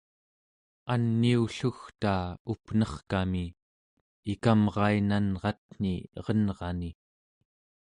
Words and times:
aniullugtaa 0.93 2.23
up'nerkami 2.55 3.45
ikamrainanratni 4.35 5.95
erenrani 6.23 6.91